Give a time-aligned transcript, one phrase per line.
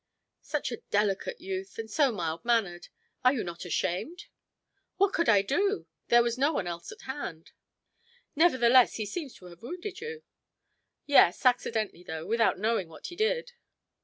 [0.41, 2.87] "Such a delicate youth, and so mild mannered!
[3.23, 4.25] Are you not ashamed?"
[4.97, 5.85] "What could I do?
[6.07, 7.51] There was no one else at hand."
[8.35, 10.23] "Nevertheless he seems to have wounded you?"
[11.05, 13.51] "Yes, accidentally though, without knowing what he did."